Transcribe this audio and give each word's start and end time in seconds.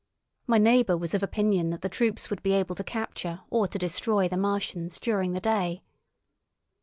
My 0.47 0.57
neighbour 0.57 0.97
was 0.97 1.13
of 1.13 1.21
opinion 1.21 1.69
that 1.69 1.81
the 1.83 1.87
troops 1.87 2.31
would 2.31 2.41
be 2.41 2.53
able 2.53 2.73
to 2.73 2.83
capture 2.83 3.41
or 3.51 3.67
to 3.67 3.77
destroy 3.77 4.27
the 4.27 4.35
Martians 4.35 4.97
during 4.99 5.33
the 5.33 5.39
day. 5.39 5.83